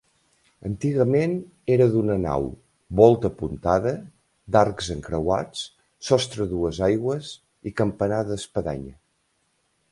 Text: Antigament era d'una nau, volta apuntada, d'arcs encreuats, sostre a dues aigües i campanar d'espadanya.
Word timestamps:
Antigament 0.67 1.33
era 1.75 1.85
d'una 1.95 2.15
nau, 2.23 2.47
volta 3.01 3.31
apuntada, 3.33 3.93
d'arcs 4.57 4.91
encreuats, 4.97 5.63
sostre 6.11 6.49
a 6.49 6.51
dues 6.57 6.83
aigües 6.91 7.33
i 7.73 7.79
campanar 7.83 8.27
d'espadanya. 8.33 8.95